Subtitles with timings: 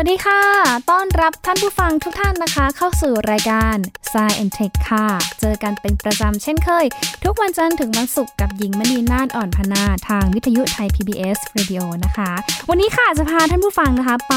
[0.00, 0.42] วัสดีค่ะ
[0.90, 3.76] ต้อนรับท่านผู้ฟังทุกท่านนะคะ เข้าสู่รายการ
[4.12, 5.06] Science and Tech ค่ะ
[5.40, 6.84] เจอกันเป็นประจำเช่นเคย
[7.24, 12.30] ทุกวันจันทร์ถึงวันศุกร์กับหญิงมณีนาฏอ่อนพนาทางวิทยุไทย PBS Radio นะคะ
[12.68, 14.34] วันนี้ค่ะจะพาท่านผู้ฟังนะคะไป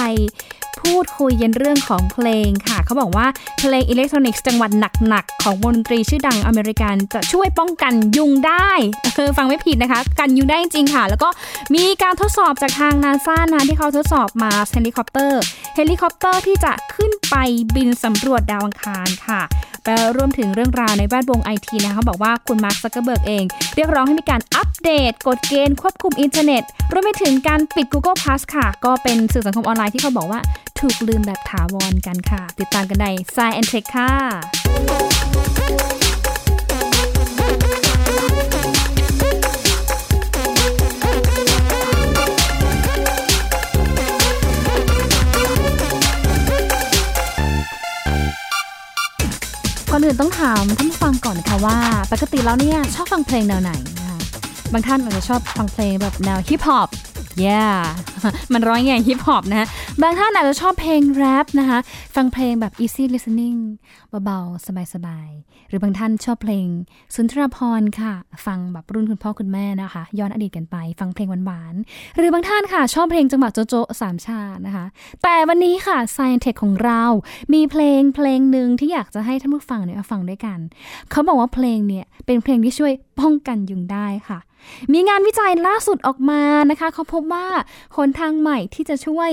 [0.81, 3.27] พูดคุยกันเรื่องของเพลงค่ะ เขาบอกว่า
[3.59, 4.71] เพลงอิเล็กทรอนิกส์จังหวัด
[5.07, 8.69] หนักๆ ของวงดนตรีชื่อดังอเมริกัน จะช่วยป้องกันยุงได้
[9.15, 11.29] เออฟังไม่ผิดนะคะ กันยุงได้จริงค่ะ แล้วก็
[11.75, 17.35] มีการทดสอบจากทางนาซานะที่เขาทดสอบ Mars Helicopter เฮลิคอปเตอร์ที่จะขึ้นไป
[17.75, 19.41] บินสำรวจดาวอังคารค่ะ
[20.17, 23.43] รวมถึงเรื่องราวในแวดวงไอทีนะคะบอกว่าคุณมาร์คซักเกอร์เบิร์กเอง
[23.75, 30.41] เรียกร้องให้มีการอัป เดตกฎเกณฑ์ควบคุมอินเทอร์เน็ตรวมไปถึงการปิด Google Plus ค่ะ ก็เป็นสื่อสังคมออนไลน์ที่เขาบอกว่า
[30.79, 34.11] ถูกลืมแบบถาวรกันค่ะ ติดตามกันใน Science Tech ค่ะ
[49.91, 51.77] ก่อนอื่นต้องถามท่านผู้ฟังก่อนค่ะว่า
[52.11, 53.73] ปกติแล้วเนี่ยชอบฟังเพลงแนวไหน
[54.73, 56.89] บางท่านอาจจะชอบฟังเพลงแบบแนวฮิปฮอป
[57.43, 57.77] yeah
[58.53, 59.67] มันร้อยไงฮิปฮอปนะฮะ
[60.01, 61.79] บางท่านอาจจะชอบเพลงแรปนะคะ
[62.15, 63.59] ฟังเพลงแบบ easy listening
[64.25, 66.65] เบาๆ สบายๆ หรือบางท่านชอบเพลง
[67.15, 68.13] สุนทรภรณ์ค่ะ
[68.45, 74.85] ฟังแบบรุ่นคุณพ่อคุณแม่นะคะ ย้อนอดีตกันไป ฟังเพลงหวานๆ หรือบางท่านค่ะ ชอบเพลงจังหวะโจโจสามชานะคะ
[75.23, 77.03] แต่วันนี้ค่ะ Science Tech ของเรา
[77.53, 80.59] มีเพลงเพลงหนึ่งที่อยากจะให้ท่านผู้ฟังเนี่ยฟังด้วยกัน
[81.11, 84.39] เขาบอกว่าเพลงเนี่ยเป็นเพลงที่ช่วย ป้องกันยุงได้ค่ะ
[84.93, 87.47] มีงานวิจัยล่าสุดออกมานะคะ เขาพบว่า
[87.95, 89.31] หนทางใหม่ที่จะช่วย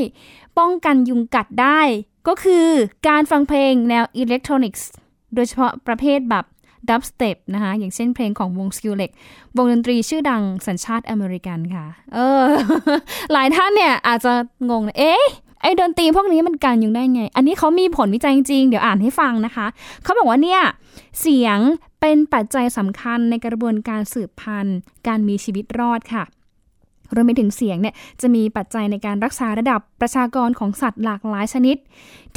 [0.59, 1.81] ป้องกันยุงกัดได้
[2.29, 2.67] ก็คือ
[3.09, 4.89] การฟังเพลงแนวอิเล็กทรอนิกส์
[5.35, 6.45] โดยเฉพาะประเภทแบบ
[6.91, 9.11] dubstep นะคะอย่างเช่นเพลงของวง Skrillex
[9.57, 12.45] วงดนตรีชื่อดังสัญชาติอเมริกันค่ะ เออ
[13.33, 14.33] หลายท่านเนี่ยอาจจะ
[14.71, 15.25] งงเอ๊ะ
[15.63, 19.67] ไอ้ดนตรีพวกนี้มันกันยุงได้ไง อันนี้เขามีผลวิจัยจริง เดี๋ยวอ่านให้ฟังนะคะ
[20.03, 20.61] เขาบอกว่าเนี่ย
[21.21, 21.59] เสียง
[22.01, 26.25] เป็นปัจจัยสำคัญในกระบวนการสืบพันธุ์ การมีชีวิตรอดค่ะ
[27.15, 31.77] รวมไปถึงเสียงเนี่ยจะมีปัจจัยในการรักษาระดับประชากรของสัตว์หลากหลายชนิด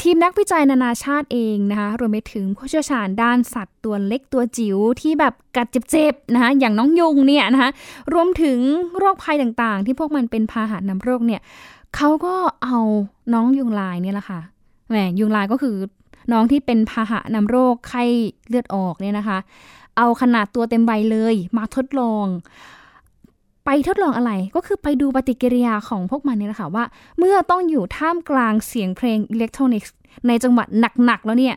[0.02, 7.72] ทีมนักวิจัยนานาชาติเองนะคะรวมไปถึงผู้เชี่ยวชาญด้านสัตว์ตัวเล็กตัวจิ๋วที่แบบกัดเจ็บๆนะคะอย่างน้องยุงเนี่ยนะคะ
[8.14, 8.60] รวมถึง
[8.98, 11.42] โรคภัยต่างๆ ที่พวกมันเป็นพาหะนำโรคเนี่ย
[11.96, 12.34] เขาก็
[12.64, 12.78] เอา
[13.34, 14.40] น้องยุงลายเนี่ยแหละค่ะ
[14.90, 15.76] แหมยุงลายก็คือ
[16.32, 18.04] น้องที่เป็นพาหะนำโรคไข้
[18.48, 19.38] เลือดออกเนี่ยนะคะ
[19.98, 22.26] เอาขนาดตัวเต็มใบเลย มาทดลอง
[23.66, 26.84] ไปทดลองอะไรก็คือไปดูปฏิกิริยาของพวกมันเนี่ยแหละค่ะว่า
[27.18, 29.94] เมื่อต้องอยู่ท่ามกลางเสียงเพลงอิเล็กทรอนิกส์
[30.28, 30.68] ในจังหวัด
[31.06, 31.56] หนักๆแล้วเนี่ย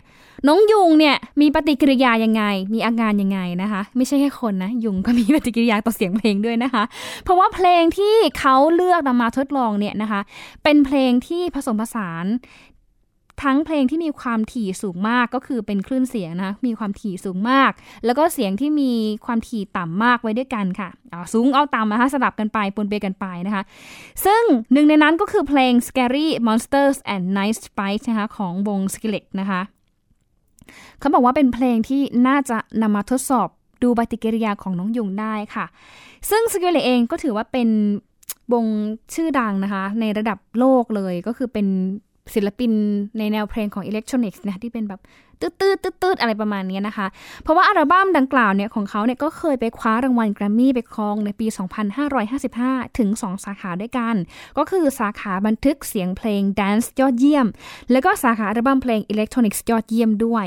[0.48, 2.42] น้องยุงเนี่ยมีปฏิกิริยายังไง
[2.74, 6.84] มีอาการยังไงนะคะ ไม่ใช่แค่คนนะ ยุงก็มีปฏิกิริยาต่อเสียงเพลงด้วยนะคะ
[7.24, 10.20] เพราะว่าเพลงที่เขาเลือกนำมาทดลองเนี่ยนะคะ
[10.62, 12.24] เป็นเพลงที่ผสมผสาน
[13.42, 17.70] ทั้งเพลงที่มีความถี่สูงมากก็คือเป็นคลื่นเสียงนะมีความถี่สูงมาก
[18.04, 18.92] แล้วก็เสียงที่มี
[19.26, 23.62] ความถี่ต่ำมากไว้ด้วยกันค่ะเอาสูงเอาต่ำนะคะสลับกันไปปนเปกันไปนะคะ
[24.24, 24.42] ซึ่ง
[24.72, 29.60] หนึ่งในนั้นก็คือเพลง Scary Monsters and Nice Spice นะคะของวง Skillet นะคะ
[30.98, 33.48] เขาบอกว่าเป็นเพลงที่น่าจะนำมาทดสอบ
[33.82, 35.66] ดูปฏิกิริยาของน้องยุงได้ค่ะ
[36.30, 37.68] ซึ่ง Skrillex เองก็ถือว่าเป็น
[38.52, 38.66] วง
[39.14, 41.66] ชื่อดังนะคะ ในระดับโลกเลยก็คือเป็น
[42.34, 42.72] ศิลปิน
[43.18, 45.00] ในแนวเพลงของอิเล็กทรอนิกส์นะที่เป็นแบบ
[45.40, 47.06] ตืดตืดตืดตืดอะไรประมาณนี้นะคะ
[47.42, 51.46] เพราะว่าอัลบั้มดังกล่าวเนี่ยของเขาเนี่ยก็เคยไปคว้ารางวัลแกรมมี่ไปครองในปี
[52.22, 54.14] 2555 ถึง 2 สาขาด้วยกัน
[54.58, 57.46] ก็คือสาขาบันทึกเสียงเพลงแดนซ์ยอดเยี่ยม
[57.90, 60.46] แล้วก็สาขาอัลบั้มเพลงอิเล็กทรอนิกส์ยอดเยี่ยมด้วย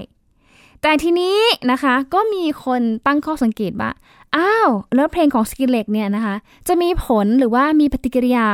[0.82, 1.38] แต่ทีนี้
[1.72, 3.92] นะคะก็มีคนตั้งข้อสังเกตว่า
[4.36, 6.36] อ้าวแล้วเพลงของ Skrillex เนี่ยนะคะ
[6.68, 8.46] จะมีผลหรือว่ามีปฏิกิริยา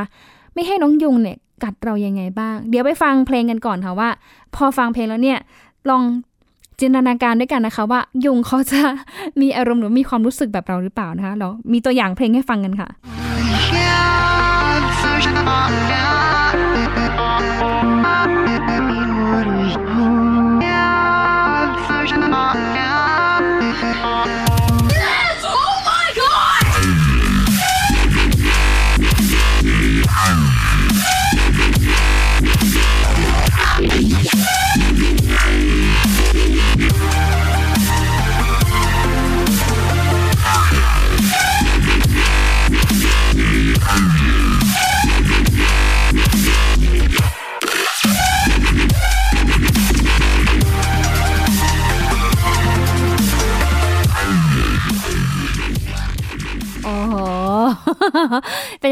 [0.54, 4.10] ไม่ให้น้องยุงเนี่ย กัดเรายังไงบ้าง เดี๋ยวไปฟังเพลงกันก่อนค่ะว่า
[4.56, 5.40] พอฟังเพลงแล้วเนี่ย
[5.90, 6.04] ลอง
[6.80, 8.82] จินตนาการด้วยกันนะคะ ว่ายุงเขาจะ
[9.42, 12.90] มีอารมณ์หรือมีความรู้สึกแบบเราหรือเปล่านะคะเรามีตัวอย่างเพลงให้ฟังกันค่ะ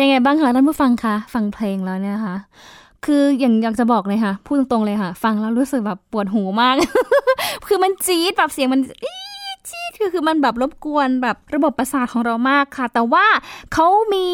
[0.09, 2.35] ไงบ้างคะท่านผู้ฟังคะฟังเพลงแล้วเนี่ยคะ
[3.06, 6.75] คืออย่างอยากจะบอกเลยค่ะ พูดตรงๆเลยค่ะ ฟังแล้วรู้สึกแบบปวดหูมาก
[7.67, 9.11] คือมันจี๊ดแบบเสียงมันอี
[10.00, 13.25] คือคือมันแบบรบกวนแบบระบบประสาทของเรามากค่ะ แต่ว่า
[13.74, 14.25] เขามี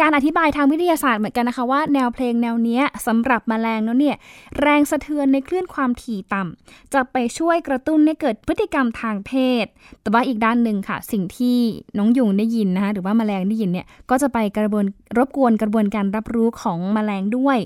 [0.00, 4.16] การอธิบายทางวิทยาศาสตร์เหมือนกันนะคะว่าแนวเพลงแนวนี้สำหรับมแมลงเนี่ย
[4.60, 9.32] แรงสะเทือนในคลื่นความถี่ต่ำจะไปช่วยกระตุ้นให้เกิดพฤติกรรมทางเพ
[9.62, 9.64] ศ
[10.02, 11.58] แต่ว่าอีกด้านหนึ่งค่ะ สิ่งที่
[11.98, 14.84] น้องยุงได้ยินนะคะหรือว่าแมลงได้ยินเนี่ยก็จะไปกระบวน
[15.18, 17.58] รบกวนกระบวนการรับรู้ของแมลงด้วย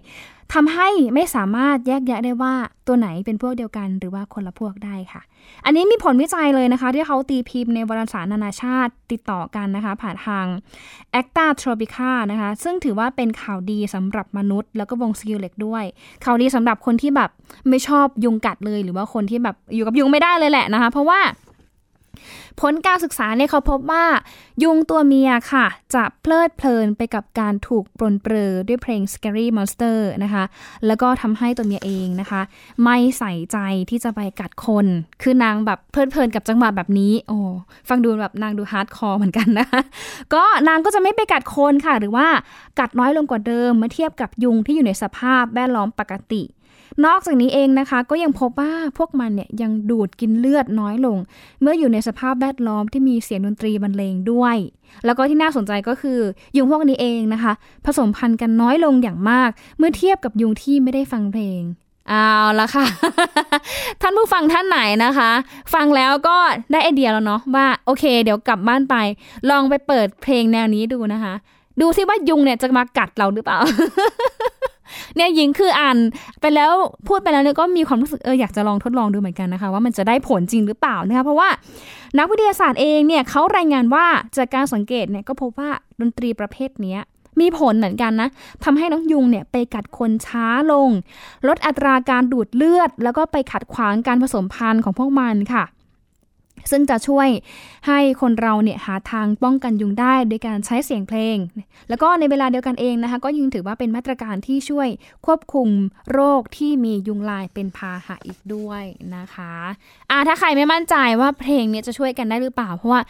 [0.52, 2.54] ทำให้ไม่สามารถแยกแยะได้ว่า
[2.86, 5.22] ตัวไหนเป็นพวกเดียวกันหรือว่าคนละพวกได้ค่ะ
[5.64, 10.46] อันนี้มีผลวิจัยเลยนะคะ ที่เขาตีพิมพ์ในวารสารนานาชาติติดต่อกันนะคะ ผ่านทาง
[11.20, 15.84] Acta Tropica นะคะ ซึ่งถือว่าเป็นข่าวดีสำหรับมนุษย์ แล้วก็วงซิลเล็กด้วย
[16.24, 17.30] ข่าวดีสำหรับคนที่แบบ
[17.68, 21.20] ไม่ชอบยุงกัดเลย หรือว่าคนที่แบบอยู่กับยุงไม่ได้เลยแหละนะคะ เพราะว่า
[22.60, 24.04] ผลการศึกษาเนี่ยเขาพบว่า
[24.62, 30.44] ยุงตัวเมียค่ะ จะเพลิดเพลินไปกับการถูกปรนเปรอด้วยเพลง Scary Monster นะคะ
[30.86, 32.40] แล้วก็ทำให้ตัวเมียเองนะคะ
[32.84, 33.58] ไม่ใส่ใจ
[33.90, 34.86] ที่จะไปกัดคน
[35.22, 37.38] คือนางแบบเพลิดเพลินกับจังหวะแบบนี้ โอ้
[37.88, 39.80] ฟังดูแบบนางดู hardcore เหมือนกันนะคะ
[40.34, 42.26] ก็นางก็จะไม่ไปกัดคนค่ะ หรือว่า
[42.78, 46.42] กัดน้อยลงกว่าเดิมเมื่อเทียบกับยุงที่อยู่ในสภาพแวดล้อมปกติ
[47.06, 51.18] นอกจากนี้เองนะคะ ก็ยังพบว่าพวกมันเนี่ยยังดูดกินเลือดน้อยลง
[51.60, 54.56] เมื่ออยู่ในสภาพแวดล้อมที่มีเสียงดนตรีบรรเลงด้วย
[55.04, 56.18] แล้วก็ที่น่าสนใจก็คือ
[56.56, 57.52] ยุงพวกนี้เองนะคะ
[57.84, 61.62] ผสมพันธุ์กันน้อยลงอย่างมาก เมื่อเทียบกับยุงที่ไม่ได้ฟังเพลง
[62.08, 62.26] เอา
[62.60, 62.86] ละค่ะ
[64.00, 65.30] ท่านผู้ฟังท่านไหนนะคะ
[65.74, 66.36] ฟังแล้วก็
[66.72, 68.96] ได้ไอเดียแล้วเนาะว่าโอเค เดี๋ยวกลับบ้านไป
[69.50, 71.34] ลองไปเปิดเพลงแนวนี้ดูนะคะ
[71.80, 73.58] ดูซิว่ายุงเนี่ยจะมากัดเราหรือเปล่า
[75.16, 75.96] เนี่ยหญิงคืออ่าน
[76.40, 76.72] ไปแล้ว
[77.08, 81.48] พูดไปแล้วเนี่ยก็มีความรู้สึกเอออยากจะลองทดลองดูเหมือนกันนะคะ ว่ามันจะได้ผลจริงหรือเปล่านะคะเพราะว่า
[82.18, 84.06] นักวิทยาศาสตร์เองเนี่ยเขารายงานว่า
[84.36, 86.96] จากการสังเกตเนี่ยก็พบว่าดนตรีประเภทนี้
[87.40, 88.28] มีผลเหมือนกันนะ
[88.64, 90.90] ทำให้น้องยุงเนี่ยไปกัดคนช้าลง
[91.48, 95.64] ลดอัตราการดูดเลือด แล้วก็ไปขัดขวางการผสมพันธุ์ของพวกมันค่ะ
[96.70, 97.28] ซึ่งจะช่วย
[97.86, 101.36] ให้คนเราเนี่ยหาทางป้องกันยุงได้โดยการใช้เสียงเพลง
[101.88, 104.88] แล้วก็ในเวลาเดียวกันเองนะคะ ก็ยังถือว่าเป็นมาตรการที่ช่วย
[105.26, 105.68] ควบคุม
[106.12, 108.82] โรคที่มียุงลายเป็นพาหะอีกด้วย
[109.16, 109.54] นะคะ
[110.10, 113.00] อ่าถ้าใครไม่มั่นใจว่าเพลงเนี้จะช่วยกันได้หรือเปล่า เพราะว่า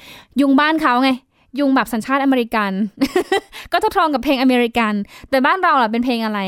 [0.41, 1.11] ยุงบ้านเขาไง
[1.59, 2.73] ยุงแบบสัญชาติอเมริกัน
[3.73, 4.95] ก็ทดลองกับเพลงอเมริกัน
[5.31, 6.41] แต่บ้านเราล่ะเป็นเพลงอะไร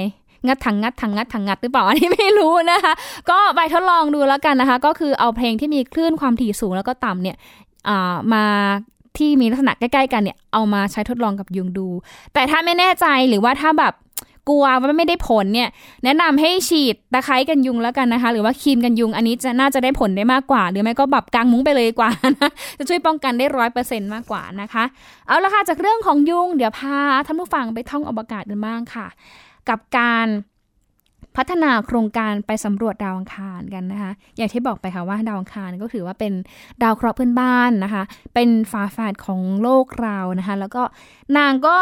[0.47, 2.93] งัดถังงัดถังงัดถังงัดหรือเปล่าอันนี้ไม่รู้นะคะ
[3.31, 7.37] ก็ไปทดลองดูแล้วกันนะคะ ก็คือเอาเพลงที่มีคลื่นความถี่สูงแล้วก็ต่ำเนี่ย
[8.35, 8.45] มา
[9.17, 11.89] ที่มีลักษณะใกล้ๆกันเนี่ยเอามาใช้ทดลองกับยุงดู
[12.35, 13.95] แต่ถ้าไม่แน่ใจหรือว่าถ้าแบบ
[14.49, 15.69] กลัวว่าไม่ได้ผลเนี่ย
[16.05, 22.11] แนะนำให้ฉีดตะไคร้กันยุงแล้วกันนะคะ หรือว่าครีมกันยุงอันนี้จะน่าจะได้ผลได้มากกว่า หรือไม่ก็แบบกางมุ้งไปเลยกว่า
[22.41, 24.85] นะจะช่วยป้องกันได้ร้อยเปอร์เซ็นต์มากกว่านะคะ
[25.27, 26.97] เอาละค่ะจากเรื่องของยุง เดี๋ยวพา
[27.27, 29.07] ท่านผู้ฟังไปท่องอวกาศกันบ้างค่ะ
[29.69, 30.29] กับการ
[31.37, 36.33] พัฒนาโครงการไปสำรวจดาวอังคารกันนะคะ อย่างที่บอกไปค่ะว่าดาวอังคารก็ถือว่าเป็น
[36.83, 38.03] ดาวเคราะห์เพื่อนบ้านนะคะ
[38.35, 40.83] เป็นฝาแฝดของโลกเรานะคะ แล้วก็
[41.37, 41.77] นางก็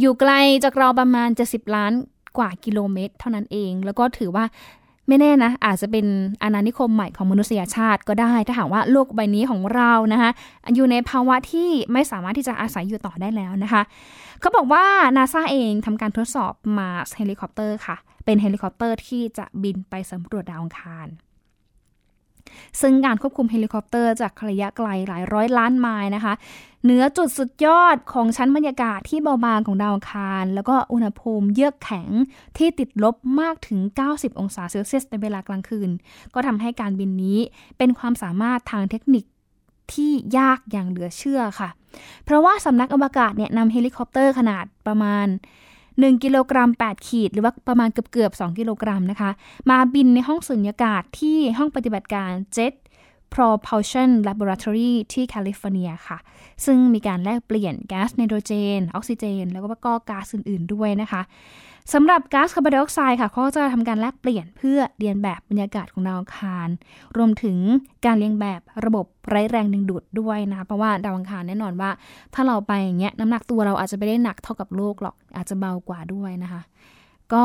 [0.00, 0.32] อยู่ไกล
[0.64, 1.92] จากเราประมาณเจ็ดสิบล้าน
[2.38, 4.44] กว่ากิโลเมตร เท่านั้นเอง แล้วก็ถือว่า
[5.08, 6.06] ไม่แน่นะ อาจจะเป็น
[6.42, 10.30] อาณานิคมใหม่ของมนุษยชาติก็ได้ ถ้าหากว่าโลกใบนี้ของเรานะคะ
[10.74, 13.82] อยู่ในภาวะที่ไม่สามารถที่จะอาศัยอยู่ต่อได้แล้วนะคะ
[14.40, 14.84] เขาบอกว่า
[15.16, 21.08] นาซาเองทำการทดสอบ Mars Helicopter ค่ะ เป็นเฮลิคอปเตอร์ที่จะบินไปสำรวจดาวอังคาร
[22.80, 26.34] ซึ่งการควบคุมเฮลิคอปเตอร์จากระยะไกลหลายร้อยล้านไมล์นะคะ
[26.84, 32.08] เหนือจุดสุดยอดของชั้นบรรยากาศที่เบาบางของดาวอังคาร แล้วก็อุณหภูมิเยือกแข็ง
[32.56, 33.78] ที่ติดลบมากถึง
[34.10, 35.90] 90 องศาเซลเซียสในเวลากลางคืน
[36.34, 37.38] ก็ทำให้การบินนี้
[37.78, 39.24] เป็นความสามารถทางเทคนิค
[39.94, 41.68] ที่ยากอย่างเหลือเชื่อค่ะ
[42.24, 45.26] เพราะว่าสำนักอวกาศเนี่ยนำเฮลิคอปเตอร์ขนาดประมาณ
[45.78, 49.30] 1 กิโลกรัม 8 ขีด หรือว่าประมาณเกือบเกือบ2กิโลกรัมนะคะ
[49.70, 52.74] มาบินในห้องสุญญากาศที่ห้องปฏิบัติการ Jet
[53.34, 56.18] Propulsion Laboratory ที่แคลิฟอร์เนียค่ะ
[56.64, 61.22] ซึ่งมีการแลกเปลี่ยนแก๊สไนโตรเจน ออกซิเจน แล้วก็ก๊าซอื่น ๆ ด้วยนะคะ
[61.92, 66.68] สำหรับก๊าซคาร์บอนไดออกไซด์ค่ะเขาจะทำการแลกเปลี่ยนเพื่อเลียนแบบบรรยากาศของดาวอังคาร
[67.16, 67.58] รวมถึง
[68.06, 71.90] การเลียนแบบระบบไร้แรงดึงดูดด้วยนะคะเพราะว่าดาวอังคารแน่นอนว่า
[72.34, 76.60] ถ้าเราไปอย่างเงี้ยน้ำหนักตัวเราอาจจะไม่ได้หนักเท่ากับโลกหรอกอาจจะเบากว่าด้วยนะคะ
[77.32, 77.42] ก็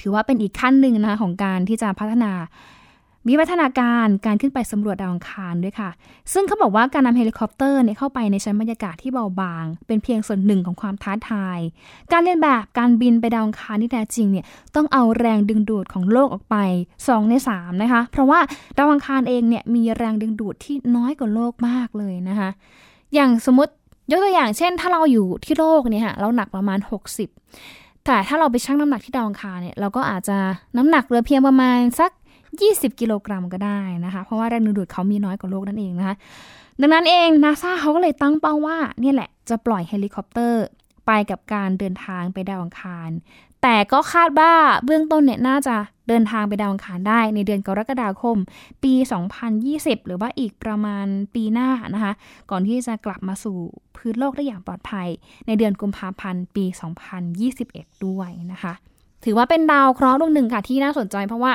[0.00, 2.32] ถือว่าเป็นอีกขั้นหนึ่งนะคะของการที่จะพัฒนา
[3.28, 5.90] มีวิวัฒนาการการขึ้นไปสำรวจดาวอังคารด้วยค่ะ
[6.32, 11.58] ซึ่งเขาบอกว่าการนำเฮลิคอปเตอร์เนี่ยเข้าไปในชั้นบรรยากาศที่เบาบาง เป็นเพียงส่วนหนึ่งของความท้าทาย
[12.12, 16.56] การเลียนแบบการบินไปดาวอังคารที่แท้จริงเนี่ยต้องเอาแรงดึงดูดของโลกออกไป
[16.98, 18.40] 2 ใน 3 นะคะ เพราะว่า
[18.78, 22.48] ดาวอังคารเองเนี่ยมีแรงดึงดูดที่น้อยกว่าโลกมากเลยนะคะ
[23.14, 23.72] อย่างสมมติ
[24.10, 26.78] ยกตัวอย่างเช่น ถ้าเราอยู่ที่โลกเนี่ยค่ะเราหนักประมาณ
[27.42, 30.38] 60แต่ถ้าเราไปชั่งน้ำหนักที่ดาวอังคารเนี่ยเราก็อาจจะ
[30.76, 32.10] น้ำหนักเหลือเพียงประมาณสัก
[32.60, 36.16] 20 กิโลกรัมก็ได้นะคะ เพราะว่าแรงดึงดูดเขามีน้อยกว่าโลกนั่นเองนะคะ
[36.80, 40.64] ดังนั้นเองนาซาเขาก็เลยตั้งเป้าว่าเนี่ยแหละจะปล่อยเฮลิคอปเตอร์
[41.06, 43.10] ไปกับการเดินทางไปดาวอังคาร
[43.62, 44.52] แต่ก็คาดว่า
[44.84, 45.76] เบื้องต้นเนี่ยน่าจะ
[46.08, 48.36] เดินทางไปดาวอังคารได้ในเดือนกรกฎาคม
[48.82, 48.94] ปี
[49.50, 52.12] 2020 หรือว่าอีกประมาณปีหน้านะคะ
[52.50, 53.58] ก่อนที่จะกลับมาสู่
[53.96, 55.08] พื้นโลกได้อย่างปลอดภัย
[55.46, 56.64] ในเดือนกุมภาพันธ์ ปี
[57.34, 58.72] 2021 ด้วยนะคะ
[59.24, 61.52] ถือว่าเป็นดาวเคราะห์ดวงหนึ่งค่ะที่น่าสนใจเพราะว่า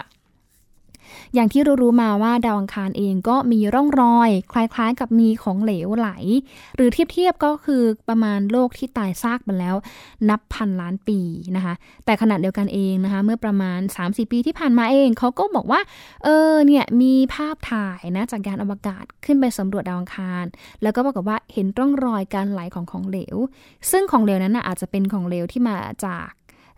[1.33, 6.09] อย่างที่รู้ๆมาว่าดาวอังคารเองก็มีร่องรอย คล้ายๆกับมีของเหลวไหล
[6.75, 9.75] หรือเทียบๆก็คือประมาณโลกที่ตายซากไปแล้ว
[10.29, 11.19] นับพันล้านปี
[11.55, 11.73] นะคะ
[12.05, 15.81] แต่ขณะเดียวกันเองนะคะ เมื่อประมาณ 3-4 ปีที่ผ่านมาเองเขาก็บอกว่า
[16.23, 20.45] เออเนี่ยมีภาพถ่ายนะจากยานอวกาศขึ้นไปสำรวจดาวอังคาร
[20.81, 23.35] แล้วก็บอกว่าเห็นร่องรอยการไหลของของเหลว
[23.91, 26.29] ซึ่งของเหลวนั้นนะอาจจะเป็นของเหลวที่มาจาก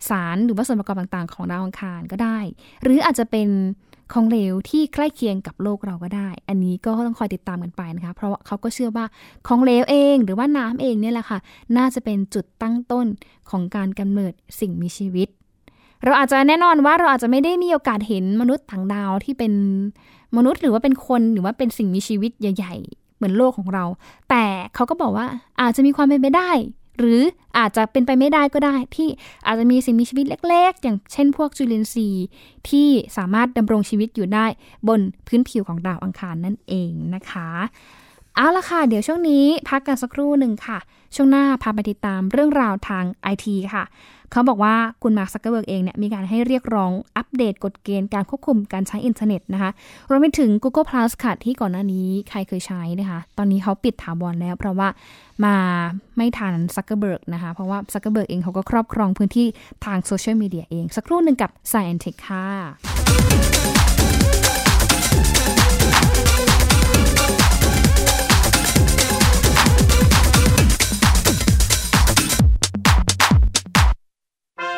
[0.08, 2.38] สารหรือว่าส่วนประกอบต่างๆ ของดาวอังคารก็ได้
[2.82, 3.48] หรืออาจจะเป็น
[4.12, 9.04] ของเหลวที่ใกล้เคียงกับโลกเราก็ได้ อันนี้ก็ต้องคอยติดตามกันไปนะคะ เพราะว่าเขาก็เชื่อว่า
[9.46, 11.38] ของเหลวเองหรือว่าน้ำเองเนี่ยแหละค่ะ
[11.76, 13.06] น่าจะเป็นจุดตั้งต้น
[13.50, 15.28] ของการกำเนิดสิ่งมีชีวิต
[16.04, 19.52] เราอาจจะแน่นอนว่าเราอาจจะไม่ได้มีโอกาสเห็นมนุษย์ต่างดาวที่เป็น
[20.36, 23.84] มนุษย์หรือว่าเป็นคนหรือว่าเป็นสิ่งมีชีวิตใหญ่ ๆ เหมือนโลกของเรา
[24.30, 25.26] แต่เขาก็บอกว่า
[25.60, 26.50] อาจจะมีความเป็นไปได้
[27.00, 27.22] หรือ
[27.58, 29.08] อาจจะเป็นไปไม่ได้ก็ได้ ที่
[29.46, 32.26] อาจจะมีสิ่งมีชีวิตเล็ก ๆ อย่างเช่นพวกจุลินทรีย์
[32.68, 34.46] ที่สามารถดำรงชีวิตอยู่ได้
[34.88, 37.48] บนพื้นผิวของดาวอังคารนั่นเองนะคะ
[38.36, 40.78] เอาละค่ะ เดี๋ยวช่วงนี้พักกันสักครู่หนึ่งค่ะ
[41.14, 43.84] ช่วงหน้าพาไปติดตามเรื่องราวทางไอทีค่ะ
[44.32, 49.70] เขาบอกว่าคุณมาร์คซักเกอร์เบิร์กเองเนี่ยมีการให้เรียกร้องอัปเดตกฎเกณฑ์การควบคุมการใช้อินเทอร์เน็ตนะคะ
[50.08, 54.88] รวมไปถึง Google Plus ค่ะที่ก่อนหน้านี้ใครเคยใช้นะคะ ตอนนี้เขาปิดถาวรแล้ว เพราะว่า
[55.44, 55.56] มา
[56.16, 59.46] ไม่ทันซักเกอร์เบิร์กนะคะ เพราะว่าซักเกอร์เบิร์กเองเขาก็ครอบครองพื้นที่
[59.84, 63.89] ทางโซเชียลมีเดียเอง สักครู่หนึ่งกับ Science Tech ค่ะ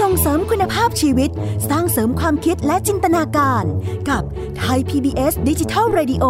[0.00, 1.30] ส่งเสริมคุณภาพชีวิต
[1.70, 3.64] สร้างเสริมความคิดและจินตนาการ
[4.08, 4.22] กับ
[4.58, 6.24] ไทย PBS ดิจิทัล Radio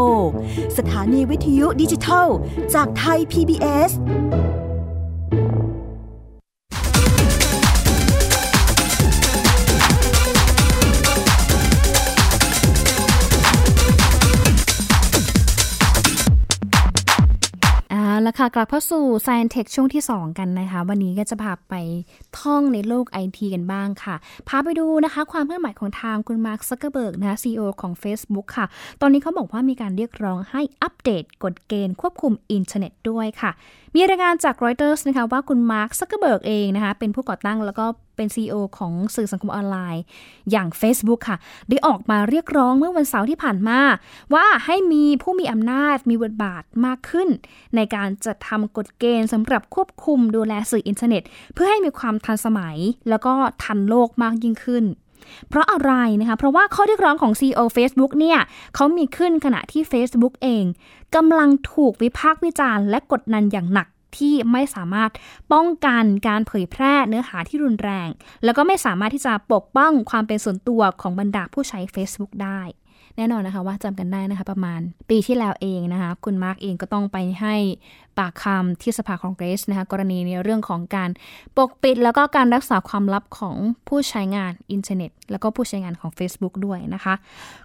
[0.78, 2.28] สถานีวิทยุดิจิทัล
[2.74, 3.90] จากไทย PBS
[18.32, 21.74] ล้วค่ะ กลับเข้าสู่ Science Tech ช่วงที่ 2 กันนะคะ วันนี้ก็จะพาไป
[22.38, 24.14] ท่องในโลกไอทีกันบ้างค่ะ
[24.48, 28.66] พาไปดูนะคะ ความเคลื่อนไหวของทางคุณมาร์คซักเกอร์เบิร์กนะคะ CEO ของ Facebook ค่ะ
[29.00, 33.50] ตอนนี้เขาบอกว่ามีการเรียกร้องให้อัปเดตกฎเกณฑ์ควบคุมอินเทอร์เน็ตด้วยค่ะ
[33.94, 37.86] มีรายงานจากรอยเตอร์สนะคะว่าคุณมาร์คซักเกอร์เบิร์กเองนะคะเป็นผู้ก่อตั้งแล้วก็
[38.16, 40.02] เป็น CEO ของสื่อสังคมออนไลน์
[40.50, 41.38] อย่าง Facebook ค่ะ
[41.69, 43.81] ได้ออกมาเรียกร้องเมื่อวันเสาร์ที่ผ่านมา
[44.35, 47.28] ว่าให้มีผู้มีอำนาจมีบทบาทมากขึ้น
[47.76, 51.23] ในการจัดทำกฎเกณฑ์สำหรับควบคุมดูแลสื่ออินเทอร์เน็ต
[51.54, 52.76] เพื่อให้มีความทันสมัย
[53.09, 54.85] แล้วก็ทันโลกมากยิ่งขึ้น
[55.49, 58.38] เพราะอะไรนะคะ เพราะว่าข้อเรียกร้องของ CEO Facebook เนี่ย
[58.75, 60.64] เขามีขึ้นขณะที่ Facebook เอง
[61.14, 63.88] กำลังถูกวิพากษ์วิจารณ์และกดนันอย่างหนัก
[64.19, 65.11] ที่ไม่สามารถ
[65.52, 68.09] ป้องกันการเผยแพร่เนื้อหาที่รุนแรง
[68.45, 72.61] แล้วก็ไม่สามารถที่จะปกป้องความเป็นส่วนตัวของบรรดาผู้ใช้ Facebook ได้
[73.16, 77.57] แน่นอนนะคะว่าจำกันได้นะคะประมาณปีที่แล้วเองนะคะคุณมาร์กเองก็ต้องไปให้
[78.19, 81.11] ปากคำที่สภาคองเกรสนะคะกรณีในเรื่องของการ
[81.57, 83.57] ปกปิด แล้วก็การรักษาความลับของ
[83.88, 87.14] ผู้ใช้งานอินเทอร์เน็ต แล้วก็ผู้ใช้งานของ Facebook ด้วยนะคะ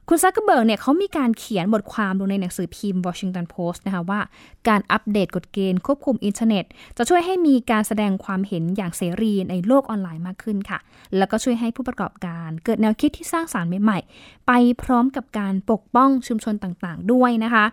[0.08, 4.20] คุณซักเกอร์เบิร์กเนี่ยเขามีการเขียนบทความลงในหนังสือพิมพ์ Washington Post นะคะว่า
[4.68, 6.66] การอัปเดตกฎเกณฑ์ควบคุมอินเทอร์เน็ต
[6.98, 10.80] จะช่วยให้มีการแสดงความเห็นอย่างเสรีในโลกออนไลน์มากขึ้นค่ะ
[11.18, 14.52] แล้วก็ช่วยให้ผู้ประกอบการเกิดแนวคิดที่สร้างสารรค์ใหม่ๆ ไป
[14.84, 17.66] พร้อมกับการปกป้องชุมชนต่างๆ ด้วยนะคะ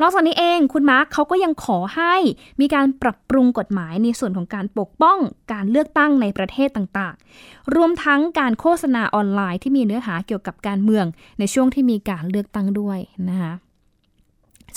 [0.00, 2.14] นอกจากนี้เองคุณมาร์คเขาก็ยังขอให้
[2.60, 5.18] มีการปรับปรุงกฎหมายในส่วนของการปกป้อง
[5.52, 11.06] การเลือกตั้งในประเทศต่างๆ รวมทั้งการโฆษณาออนไลน์ที่มีเนื้อหาเกี่ยวกับการเมือง
[11.38, 12.98] ในช่วงที่มีการเลือกตั้งด้วย
[13.30, 13.52] นะคะ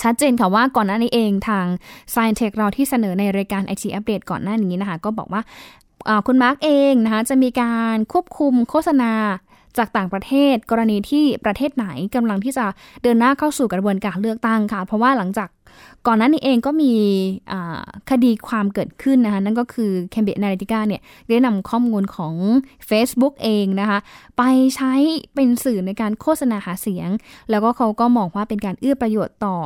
[0.02, 1.66] ชัดเจนค่ะว่าก่อนหน้านี้เองทาง
[2.12, 5.42] s c i e n Tech เราที่เสนอในรายการ IT Update ก่อนหน้านี้นะคะ ก็บอกว่า
[6.26, 9.12] คุณมาร์กเองนะคะจะมีการควบคุมโฆษณา
[9.78, 12.66] จากต่างประเทศ กรณีที่ประเทศไหนกำลังที่จะ
[13.02, 15.48] เดินหน้าเข้าสู่กระบวนการเลือกตั้งค่ะ เพราะว่าหลังจาก
[16.06, 16.92] ก่อนนั้นนี้เองก็มี
[18.10, 22.34] คดีความเกิดขึ้นนะคะนั่นก็คือ Cambridge Analytica เนี่ยได้นำข้อมูลของ
[22.88, 23.98] Facebook เองนะคะ
[24.38, 24.42] ไป
[24.76, 24.92] ใช้
[25.34, 27.08] เป็นสื่อในการโฆษณาหาเสียง
[27.50, 29.56] แล้วก็เขาก็มองว่าเป็นการเอื้อประโยชน์ต่อ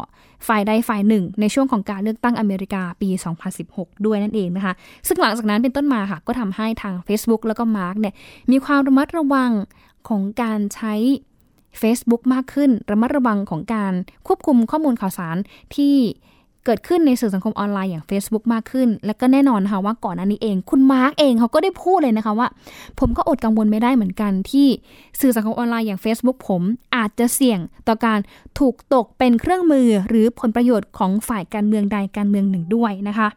[0.47, 3.09] ฝ่ายใดฝ่ายหนึ่ง ในช่วงของการเลือกตั้งอเมริกาปี
[3.59, 4.75] 2016 ด้วยนั่นเองนะคะ
[5.07, 8.15] ซึ่งหลังจากนั้นเป็นต้นมาค่ะ ก็ทำให้ทาง Facebook แล้วก็ Mark เนี่ย
[8.51, 9.51] มีความระมัดระวัง
[10.09, 10.95] ของการใช้
[11.81, 13.93] Facebook มากขึ้น ระมัดระวังของการ
[14.27, 15.37] ควบคุมข้อมูลข่าวสาร
[15.75, 15.97] ที่
[16.69, 22.49] เกิดขึ้นในสื่อสังคมออนไลน์อย่าง Facebook มากขึ้น และก็แน่นอนนะคะว่าก่อนอันนี้เอง คุณมาร์กเองเขาก็ได้พูดเลยนะคะว่า
[23.01, 24.69] ผมก็อดกังวลไม่ได้เหมือนกันที่
[25.21, 26.63] สื่อสังคมออนไลน์อย่าง Facebook ผม
[26.97, 28.19] อาจจะเสี่ยงต่อการ
[28.59, 33.29] ถูกตกเป็นเครื่องมือหรือผลประโยชน์ของฝ่ายการเมืองใดการเมืองหนึ่งด้วยนะคะ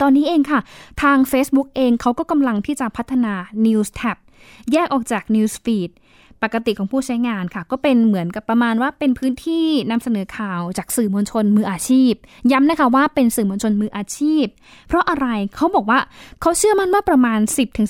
[0.00, 0.60] ตอนนี้เองค่ะ
[1.02, 3.34] ทาง Facebook เองเขาก็กำลังที่จะพัฒนา
[3.66, 4.16] News Tab
[4.72, 5.90] แยกออกจาก News Feed
[6.42, 12.12] ปกติของผู้ใช้งานค่ะ ก็เป็นเหมือนกับประมาณว่าเป็นพื้นที่นำเสนอข่าวจากสื่อมวลชนมืออาชีพ
[12.52, 14.44] ย้ำนะคะว่าเป็นสื่อมวลชนมืออาชีพ
[14.88, 15.26] เพราะอะไร
[15.56, 15.98] เขาบอกว่า
[16.40, 17.40] เขาเชื่อมั่นว่าประมาณ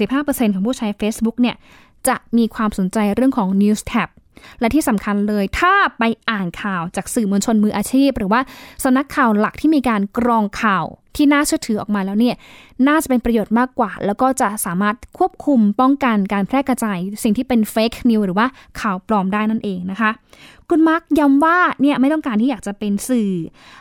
[0.03, 1.57] 10-15%ของผู้ใช้ Facebook เนี่ย
[2.09, 4.09] จะมีความสนใจเรื่องของ News Tab
[4.61, 8.41] และที่สำคัญเลยถ้าไปอ่านข่าวจากสื่อมวลชนมืออาชีพ หรือว่า
[8.85, 12.37] สำนักข่าวหลักที่มีการกรองข่าวที่น่าเชื่อถือออกมาแล้วเนี่ย
[12.89, 18.47] น่าจะเป็นประโยชน์มากกว่า แล้วก็จะสามารถควบคุมป้องกันการแพร่กระจายสิ่งที่เป็นเฟกนิวหรือว่า
[18.81, 20.11] ข่าวปลอมได้นั่นเองนะคะ
[20.71, 23.33] คุณมาร์กย้ำว่าเนี่ยไม่ต้องการที่อยากจะเป็นสื่อ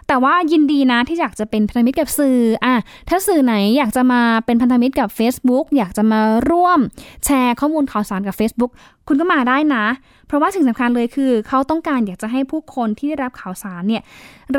[0.07, 2.73] แต่ว่ายินดีนะที่อยากจะเป็นพันธมิตรกับสื่ออะ
[3.09, 6.79] ถ้าสื่อไหนอยากจะมาเป็นพันธมิตรกับ Facebook อยากจะมาร่วม
[7.25, 8.71] แชร์ข้อมูลข่าวสารกับ Facebook
[9.07, 9.85] คุณก็มาได้นะ
[10.29, 14.03] เพราะว่าสิ่งสำคัญเลยคือ เขาต้องการอยากจะให้ผู้คนที่ได้รับข่าวสารเนี่ย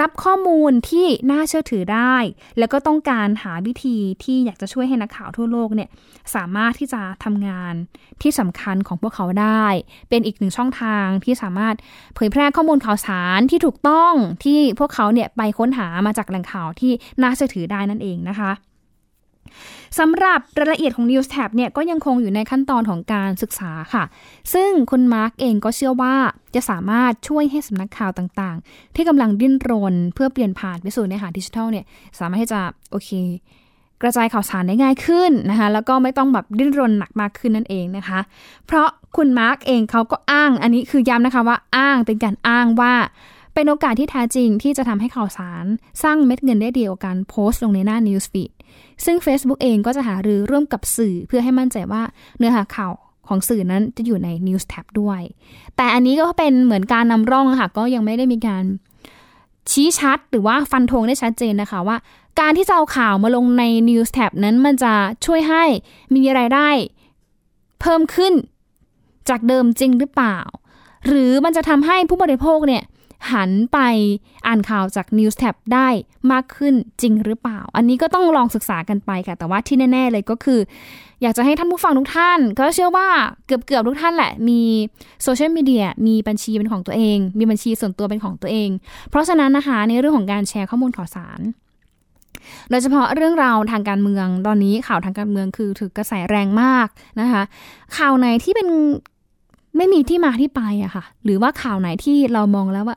[0.01, 2.17] รับข้อมูลที่น่าเชื่อถือได้
[2.59, 5.89] แล้วก็ต้องการหาวิธีที่อยากจะช่วยให้นักข่าวทั่วโลกเนี่ย
[6.35, 7.75] สามารถที่จะทำงาน
[8.23, 9.65] ที่สำคัญของพวกเขาได้
[10.11, 11.75] เป็นอีกหนึ่งช่องทางที่สามารถ
[12.15, 14.13] เผยแพร่ข้อมูลข่าวสารที่ถูกต้อง
[14.45, 18.53] ที่พวกเขาเนี่ยไปค้นหามาจากแหล่งข่าวที่น่าเชื่อถือได้นั่นเองนะคะ
[19.99, 24.05] สำหรับรายละเอียดของ News Tab เนี่ยก็ยังคงอยู่ในขั้นตอนของการศึกษาค่ะ
[24.55, 26.15] ซึ่งคุณมาร์กเองก็เชื่อว่า
[26.55, 31.85] จะสามารถช่วยให้สำนักข่าวต่างๆ ที่กำลังดิ้นรนเพื่อเปลี่ยนผ่านไปสู่เนื้อหาดิจิทัลเนี่ย
[32.19, 32.61] สามารถที่จะ
[32.91, 33.11] โอเค
[34.03, 38.21] กระจายข่าวสารได้ง่ายขึ้นนะคะแล้วก็ไม่ต้องแบบดิ้นรนหนักมากขึ้นนั่นเองนะคะ
[38.67, 42.95] เพราะคุณมาร์กเองเขาก็อ้างอันนี้คือย้ำนะคะว่าอ้างเป็นการอ้างว่า
[43.55, 45.65] เป็นโอกาสที่แท้จริงที่จะทำให้ข่าวสาร
[46.03, 48.51] สร้างเม็ดเงินได้ดีกว่าการโพสต์ลงในหน้า Newsfeed
[49.05, 52.03] ซึ่ง Facebook เองก็จะหารือร่วมกับสื่อเพื่อให้มั่นใจว่า
[52.39, 52.93] เนื้อหาข่าว
[53.29, 55.21] ของสื่อนั้นจะอยู่ใน News Tab ด้วย
[55.77, 58.65] แต่อันนี้ก็เป็นเหมือนการนำร่องค่ะ ก็ยังไม่ได้มีการ
[59.71, 61.97] ชี้ชัดหรือว่าฟันธงได้ชัดเจนนะคะว่า
[62.41, 64.93] การที่จะเอาข่าวมาลงใน News Tab นั้นมันจะ
[65.27, 65.65] ช่วยให้
[66.15, 66.69] มีรายได้
[67.81, 68.33] เพิ่มขึ้น
[69.29, 70.39] จากเดิมจริงหรือเปล่า
[71.07, 72.85] หรือมันจะทำให้ผู้บริโภคเนี่ย
[73.33, 73.79] หันไป
[74.47, 75.89] อ่านข่าวจาก News Tab ได้
[76.33, 80.61] มากขึ้นจริงหรือเปล่า อันนี้ก็ต้องลองศึกษากันไปค่ะ แต่ว่าที่แน่ ๆ เลยก็คือ
[81.23, 83.09] อยากจะให้ท่านผู้ฟังทุกท่าน ก็เชื่อว่า
[83.47, 84.61] เกือบๆทุกท่านแหละ มี
[85.23, 88.71] โซเชียลมีเดียมีบัญชีเป็นของตัวเอง มีบัญชีส่วนตัวเป็นของตัวเอง
[89.09, 91.41] เพราะฉะนั้นนะคะในเรื่องของการแชร์ข้อมูลข่าวสาร
[92.71, 96.89] โดยเฉพาะเรื่องราวทางการเมืองตอนนี้ข่าวทางการเมืองคือถือกระแสแรงมาก
[97.21, 97.43] นะคะ
[97.97, 98.69] ข่าวไหนที่เป็น
[99.77, 102.97] ไม่มีที่มาที่ไปอะค่ะ หรือว่าข่าวไหนที่เรามองแล้วว่า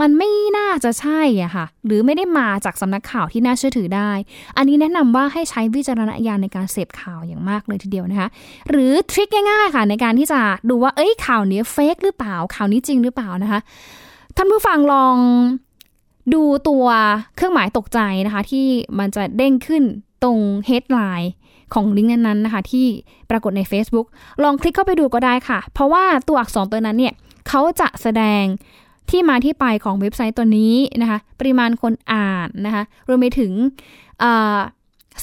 [0.00, 4.10] มันไม่น่าจะใช่อะค่ะ หรือไม่ได้มาจากสำนักข่าวที่น่าเชื่อถือได้
[4.56, 8.28] อันนี้แนะนำว่าให้ใช้วิจารณญาณในการเสพข่าวอย่างมากเลยทีเดียวนะคะ
[8.70, 13.60] หรือทริคง่ายๆค่ะในการที่จะดูว่า เอ้ยข่าวนี้เฟกหรือเปล่า ข่าวนี้จริงหรือเปล่านะคะ
[14.36, 15.16] ท่านผู้ฟังลอง
[16.34, 16.84] ดูตัว
[17.36, 18.66] เครื่องหมายตกใจนะคะ ที่
[18.98, 19.82] มันจะเด้งขึ้น
[20.22, 21.28] ตรง headline
[21.74, 22.86] ของลิงก์นั้นๆนะคะ ที่
[23.30, 24.06] ปรากฏใน Facebook
[24.42, 27.14] ลองคลิกเข้าไปดูก็ได้ค่ะ เพราะว่าตัวอักษรตัวนั้นเนี่ย
[27.48, 28.44] เขาจะแสดง
[29.10, 33.52] ที่มาที่ไปของเว็บไซต์ตัวนี้นะคะ ปริมาณคนอ่านนะคะรวมไปถึง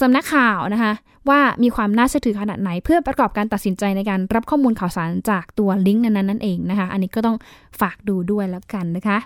[0.01, 0.93] สำนักข่าวนะคะ
[1.29, 7.37] ว่ามีความน่าเชื่อถือขนาดไหน เพื่อประกอบการตัดสินใจในการรับข้อมูลข่าวสารจากตัวลิงก์นั้นๆนั่นเองนะคะ อันนี้ก็ต้อง
[7.79, 9.17] ฝากดูด้วยแล้วกันนะคะ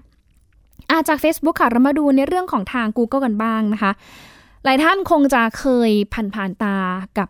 [0.90, 3.92] อาจาก Facebook ค่ะ เรามาดูในเรื่องของทาง Google กันบ้างนะคะ
[4.64, 6.76] หลายท่านคงจะเคยผ่านผ่านตา
[7.18, 7.30] กับ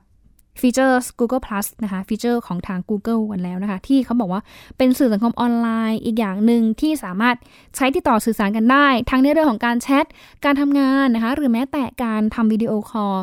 [0.62, 4.42] ฟีเจอร์ Google Plus นะคะฟีเจอร์ของทาง Google กันแล้วนะคะ ที่เขาบอกว่า
[4.78, 7.36] เป็นสื่อสังคมออนไลน์อีกอย่างหนึ่งที่สามารถ
[7.76, 10.06] ใช้ติดต่อสื่อสารกันได้ ทั้งในเรื่องของการแชท
[10.46, 13.16] การทำงานนะคะ หรือแม้แต่การทำวิดีโอคอล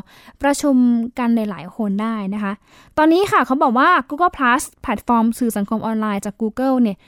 [0.43, 0.77] ประชุม
[1.19, 2.53] กันหลาย ๆ คนได้นะคะ
[2.99, 6.99] ตอนนี้ค่ะเขาบอกว่า Google Plus แพลตฟอร์มสื่อสังคมออนไลน์จาก Google เนี่ย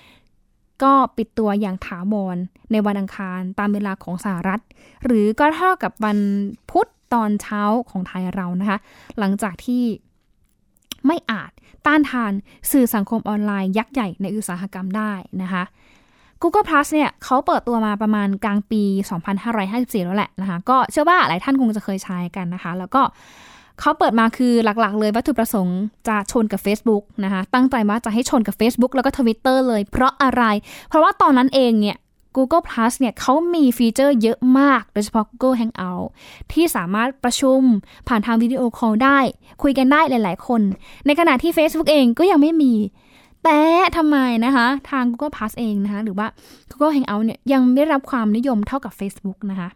[0.83, 2.37] ก็ปิดตัวอย่างถาวร
[2.73, 4.61] ในวันอังคารตามเวลาของสหรัฐ
[5.07, 6.19] หรือก็เท่ากับวัน
[6.71, 8.79] พุธตอนเช้าของไทยเรานะคะ
[9.19, 9.83] หลังจากที่
[11.07, 11.51] ไม่อาจ
[11.87, 12.33] ต้านทาน
[12.71, 15.65] สื่อสังคมออนไลน์ยักษ์ใหญ่ในอุตสาหกรรมได้นะคะ
[16.43, 18.83] Google Plus เนี่ยเขาเปิดตัวมาประมาณกลางปี
[19.45, 23.03] 2554 แล้วแหละนะคะ ก็เชื่อว่าหลายท่านคงจะเคยใช้กันนะคะ แล้วก็
[23.81, 30.43] เขาเปิดมาคือหลักๆ เลยวัตถุประสงค์จะชนกับ Facebook นะคะ ตั้งใจว่าจะให้ชนกับ Facebook แล้วก็ Twitter เลย เพราะอะไร
[30.89, 31.97] เพราะว่าตอนนั้นเองเนี่ย
[32.37, 36.07] Google Plus เนี่ยเขามีฟีเจอร์เยอะมาก โดยเฉพาะ Google Hangout
[36.53, 37.61] ที่สามารถประชุม
[38.09, 39.19] ผ่านทางวิดีโอคอลได้
[39.63, 40.63] คุยกันได้หลาย ๆ คน
[41.07, 42.75] ในขณะที่ Facebook เองก็ยังไม่มี
[43.45, 43.59] แต่
[43.97, 46.27] ทำไมนะคะ ทาง Google Plus เองนะคะ หรือว่า
[46.71, 49.69] Google Hangout เนี่ยยังไม่ได้รับความนิยมเท่ากับ Facebook นะคะ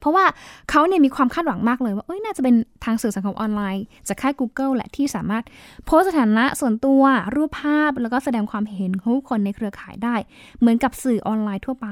[0.00, 0.24] เพราะว่า
[0.70, 5.44] เขาเนี่ยมีความคาดหวังมากเลยว่า เอ้ย น่าจะเป็นทางสื่อสังคมออนไลน์ จากค่าย Google แหละที่สามารถ
[5.86, 7.02] โพสสถานะส่วนตัว
[7.34, 10.14] รูปภาพแล้วก็แสดงความเห็นของคนในเครือข่ายได้
[10.58, 11.88] เหมือนกับสื่อออนไลน์ทั่วไป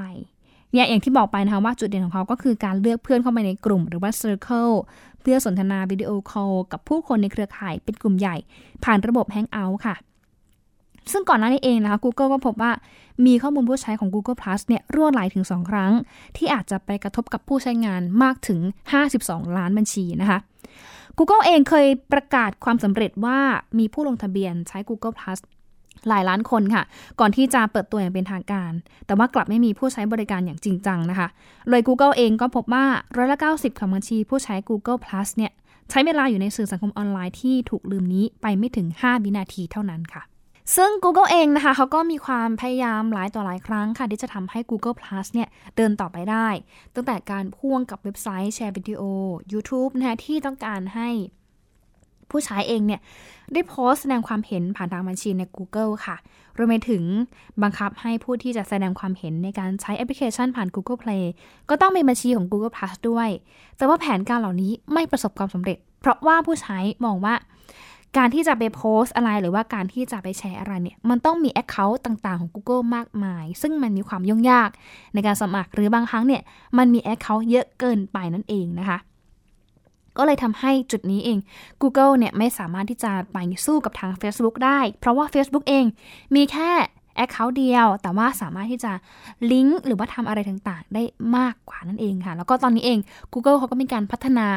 [0.73, 4.75] เนี่ยอย่างที่บอกไปนะคะว่าจุดเด่นของเขาก็คือการเลือกเพื่อนเข้าไปในกลุ่มหรือว่า Circle
[5.21, 8.37] เพื่อสนทนาวิดีโอคอลกับผู้คนในเครือข่ายเป็นกลุ่มใหญ่
[8.85, 9.95] ผ่านระบบ Hangout ค่ะ
[11.13, 12.73] ซึ่งก่อนหน้านี้เองนะคะ Google ก็พบว่า
[13.27, 15.93] มีข้อมูลผู้ใช้ของ Google Plus เนี่ยรั่วไหลถึง 2 ครั้ง
[16.37, 18.61] ที่อาจจะไปกระทบกับผู้ใช้งานมากถึง
[19.09, 20.39] 52 ล้านบัญชีนะคะ
[21.19, 23.39] Google เองเคยประกาศความสำเร็จว่า
[23.79, 25.39] มีผู้ลงทะเบียนใช้ Google Plus
[26.09, 26.83] หลายล้านคนค่ะ
[27.21, 28.73] ก่อนที่จะเปิดตัวอย่างเป็นทางการ
[29.07, 31.29] แต่ว่ากลับไม่มีผู้ใช้บริการอย่างจริงจังนะคะ
[31.69, 32.85] เลย Google เองก็พบว่า
[33.17, 35.53] ร้อยละ90 ของบัญชีผู้ใช้ Google Plus เนี่ย
[35.91, 40.23] ใช้เวลาอยู่ในสื่อสังคมออนไลน์ที่ถูกลืมนี้ไปไม่ถึง 5 วินาทีเท่านั้นค่ะ
[40.77, 46.49] ซึ่ง Google เองนะคะเขาก็มีความพยายามหลายต่อหลายครั้งค่ะ ที่จะทำให้ Google Plus เนี่ยเดินต่อไปได้
[46.95, 49.03] ตั้งแต่การพ่วงกับเว็บไซต์แชร์วิดีโอ
[49.53, 51.09] YouTube นะคะที่ต้องการให้
[52.31, 53.01] ผู้ใช้เองเนี่ย
[53.53, 56.17] ได้โพสต์แสดงความเห็นผ่านทางบัญชีใน Google ค่ะ
[56.57, 57.05] รวมไปถึง
[57.63, 61.25] บังคับให้ผู้ที่จะแสดงความเห็นในการใช้แอปพลิเคชันผ่าน Google Play
[61.69, 63.29] ก็ต้องมีบัญชีของ Google Plus ด้วย
[63.77, 67.35] แต่ว่าแผนการเหล่านี้ไม่ประสบความสำเร็จ เพราะว่าผู้ใช้มองว่า
[68.17, 74.71] การที่จะไปโพสอะไรหรือว่าการที่จะไปแชร์อะไรเนี่ย มันต้องมี Account ต่างๆของ Google มากมาย ซึ่งมันมีความยุ่งยาก
[75.15, 76.43] ในการสมัครหรือบางครั้งเนี่ย
[76.79, 78.99] มันมี Account เยอะเกินไปนั่นเองนะคะ
[80.19, 81.39] ก็เลยทำให้จุดนี้เอง
[81.83, 85.85] Google เนี่ยไม่สามารถที่จะไปสู้กับทาง Facebook ได้ เพราะว่า Facebook เอง
[86.35, 86.71] มีแค่
[87.25, 88.93] Account เดียว แต่ว่าสามารถที่จะ
[89.53, 91.03] ลิงก์หรือว่าทำอะไรต่างๆ ได้
[91.37, 92.99] มากกว่านั่นเองค่ะ แล้วก็ตอนนี้เอง
[93.33, 94.49] Google เขาก็มีการพัฒนา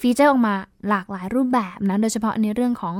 [0.00, 0.54] ฟีเจอร์ออกมา
[0.88, 2.96] หลากหลายรูปแบบนะ โดยเฉพาะในเรื่องของ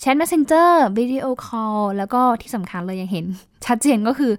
[0.00, 3.24] แชท Messenger วิดีโอคอลแล้วก็ที่สำคัญเลยยังเห็น
[3.66, 4.32] ชัดเจนก็คือ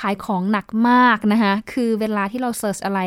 [0.00, 3.00] ขายของหนักมากนะคะคือเวลาที่เราเซิร์ชอะไร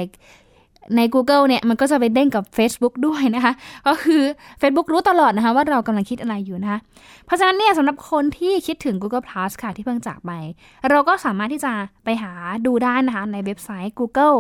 [0.96, 3.54] ใน Google เนี่ย มันก็จะไปเด้งกับ Facebook ด้วยนะคะ
[3.88, 4.22] ก็คือ
[4.62, 6.80] Facebook รู้ตลอดนะคะ ว่าเรากำลังคิดอะไรอยู่นะคะ
[7.26, 10.32] เพราะฉะนั้นเนี่ยสำหรับคนที่คิดถึง Google Plus ค่ะที่เพิ่งจากไป
[10.90, 11.74] เราก็สามารถที่จะ
[12.06, 12.32] ไปหา
[12.66, 14.38] ดูได้นะคะ ในเว็บไซต์ Google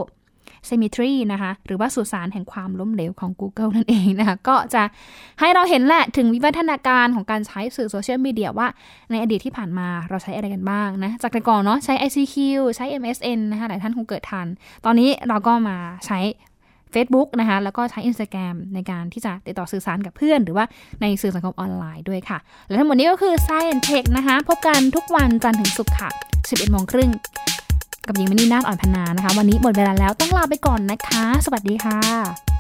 [0.70, 4.84] Symmetry นะคะ หรือว่าสุสานแห่งความล้มเหลวของ Google นั่นเองนะคะ ก็จะ
[5.40, 8.68] ให้เราเห็นแหละถึงวิวัฒนาการของการใช้สื่อโซเชียลมีเดียว่า
[9.12, 12.36] ในอดีตที่ผ่านมาเราใช้อะไรกันบ้างนะ จากแต่ก่อนเนาะใช้ ICQ
[12.76, 14.48] ใช้ MSN นะคะหลายท่านคงเกิดทัน
[14.86, 16.20] ตอนนี้เราก็มาใช้
[16.94, 20.66] Facebook นะคะแล้วก็ใช้ Instagram ในการที่จะติดต่อสื่อสารกับเพื่อน หรือว่า
[21.02, 26.10] ในสื่อสังคมออนไลน์ด้วยค่ะ และทั้งหมดนี้ก็คือ Science Tech นะคะ พบกันทุกวันจันทร์ถึงศุกร์ค่ะ
[26.46, 27.12] 11โมงครึ่ง
[28.08, 32.55] กับหญิงมณีนาฏอ่อนพนานะคะ วันนี้หมดเวลาแล้วต้องลาไปก่อนนะคะ สวัสดีค่ะ